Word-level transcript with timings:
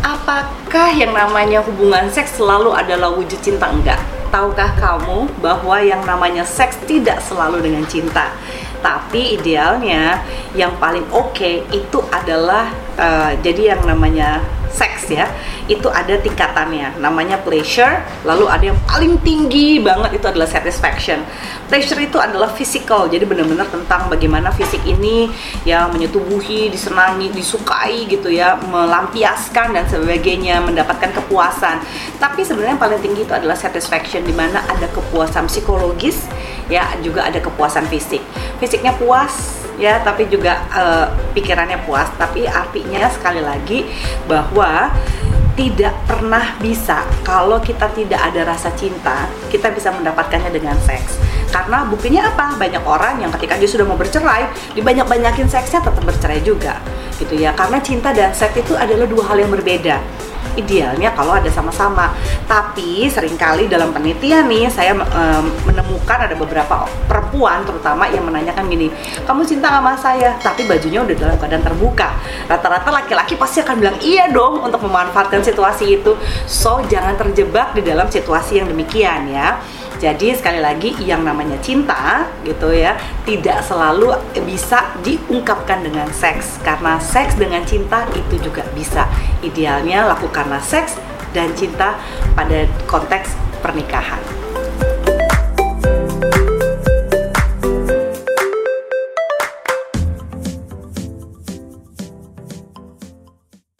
apakah 0.00 0.92
yang 0.92 1.12
namanya 1.12 1.60
hubungan 1.64 2.08
seks 2.08 2.40
selalu 2.40 2.72
adalah 2.72 3.12
wujud 3.12 3.40
cinta 3.40 3.68
enggak? 3.68 4.00
Tahukah 4.30 4.78
kamu 4.78 5.26
bahwa 5.42 5.76
yang 5.82 6.02
namanya 6.06 6.46
seks 6.46 6.78
tidak 6.86 7.18
selalu 7.20 7.60
dengan 7.66 7.84
cinta? 7.90 8.30
Tapi 8.80 9.36
idealnya 9.36 10.24
yang 10.56 10.72
paling 10.80 11.04
oke 11.12 11.36
okay 11.36 11.66
itu 11.68 12.00
adalah 12.08 12.72
uh, 12.96 13.36
jadi 13.44 13.76
yang 13.76 13.82
namanya 13.84 14.40
seks 14.70 15.10
ya 15.12 15.26
itu 15.66 15.86
ada 15.90 16.16
tingkatannya. 16.18 16.98
Namanya 17.02 17.42
pleasure 17.42 18.02
lalu 18.24 18.46
ada 18.48 18.64
yang 18.72 18.78
paling 18.86 19.18
tinggi 19.20 19.82
banget 19.82 20.22
itu 20.22 20.26
adalah 20.26 20.48
satisfaction. 20.48 21.22
Pleasure 21.68 22.00
itu 22.00 22.16
adalah 22.16 22.50
physical 22.50 23.06
jadi 23.10 23.28
benar-benar 23.28 23.68
tentang 23.68 24.08
bagaimana 24.08 24.48
fisik 24.50 24.82
ini 24.86 25.30
ya 25.66 25.86
menyetubuhi 25.90 26.70
disenangi 26.72 27.30
disukai 27.30 28.08
gitu 28.08 28.32
ya 28.32 28.56
melampiaskan 28.58 29.76
dan 29.76 29.84
sebagainya 29.86 30.62
mendapatkan 30.64 31.12
kepuasan. 31.12 31.82
Tapi 32.16 32.40
sebenarnya 32.42 32.78
yang 32.78 32.82
paling 32.82 33.00
tinggi 33.04 33.22
itu 33.28 33.34
adalah 33.34 33.58
satisfaction 33.58 34.24
di 34.24 34.32
mana 34.32 34.64
ada 34.66 34.88
kepuasan 34.88 35.46
psikologis 35.50 36.26
ya 36.70 36.86
juga 37.04 37.26
ada 37.26 37.42
kepuasan 37.42 37.84
fisik. 37.90 38.22
Fisiknya 38.62 38.94
puas 38.96 39.59
ya 39.80 40.04
tapi 40.04 40.28
juga 40.28 40.68
uh, 40.70 41.06
pikirannya 41.32 41.80
puas. 41.88 42.12
Tapi 42.20 42.44
artinya 42.44 43.08
sekali 43.08 43.40
lagi 43.40 43.88
bahwa 44.28 44.92
tidak 45.58 45.92
pernah 46.06 46.56
bisa 46.62 47.04
kalau 47.26 47.58
kita 47.60 47.90
tidak 47.92 48.16
ada 48.16 48.48
rasa 48.48 48.70
cinta 48.78 49.28
kita 49.50 49.72
bisa 49.72 49.90
mendapatkannya 49.90 50.52
dengan 50.52 50.76
seks. 50.84 51.18
Karena 51.50 51.82
buktinya 51.82 52.30
apa? 52.30 52.54
Banyak 52.54 52.84
orang 52.86 53.18
yang 53.18 53.34
ketika 53.34 53.58
dia 53.58 53.66
sudah 53.66 53.82
mau 53.82 53.98
bercerai 53.98 54.46
dibanyak-banyakin 54.78 55.50
seksnya 55.50 55.82
tetap 55.82 56.04
bercerai 56.06 56.40
juga 56.46 56.78
gitu 57.18 57.34
ya. 57.34 57.50
Karena 57.56 57.82
cinta 57.82 58.14
dan 58.14 58.30
seks 58.30 58.54
itu 58.62 58.78
adalah 58.78 59.08
dua 59.08 59.26
hal 59.26 59.42
yang 59.42 59.50
berbeda 59.50 59.98
idealnya 60.56 61.12
kalau 61.14 61.36
ada 61.36 61.50
sama-sama. 61.50 62.14
Tapi 62.46 63.06
sering 63.06 63.36
kali 63.38 63.70
dalam 63.70 63.94
penelitian 63.94 64.46
nih 64.50 64.66
saya 64.70 64.96
um, 64.96 65.44
menemukan 65.66 66.18
ada 66.26 66.34
beberapa 66.34 66.86
perempuan 67.06 67.62
terutama 67.62 68.08
yang 68.10 68.26
menanyakan 68.26 68.66
gini, 68.66 68.90
kamu 69.26 69.42
cinta 69.46 69.70
sama 69.70 69.94
saya? 69.94 70.34
Tapi 70.40 70.66
bajunya 70.66 71.02
udah 71.02 71.16
dalam 71.16 71.36
keadaan 71.38 71.64
terbuka. 71.64 72.14
Rata-rata 72.50 72.90
laki-laki 72.90 73.38
pasti 73.38 73.62
akan 73.62 73.76
bilang 73.78 73.96
iya 74.02 74.30
dong 74.30 74.62
untuk 74.64 74.82
memanfaatkan 74.82 75.42
situasi 75.44 76.00
itu. 76.00 76.16
So 76.46 76.82
jangan 76.88 77.14
terjebak 77.18 77.76
di 77.76 77.82
dalam 77.84 78.10
situasi 78.10 78.62
yang 78.62 78.68
demikian 78.70 79.30
ya. 79.30 79.60
Jadi 80.00 80.32
sekali 80.32 80.64
lagi 80.64 80.96
yang 81.04 81.28
namanya 81.28 81.60
cinta 81.60 82.24
gitu 82.40 82.72
ya 82.72 82.96
tidak 83.28 83.60
selalu 83.60 84.16
bisa 84.48 84.96
diungkapkan 85.04 85.84
dengan 85.84 86.08
seks 86.08 86.56
karena 86.64 86.96
seks 86.96 87.36
dengan 87.36 87.60
cinta 87.68 88.08
itu 88.16 88.40
juga 88.40 88.64
bisa. 88.72 89.04
Idealnya 89.44 90.08
lakukanlah 90.40 90.64
seks 90.64 90.96
dan 91.36 91.52
cinta 91.52 92.00
pada 92.32 92.64
konteks 92.88 93.36
pernikahan. 93.60 94.29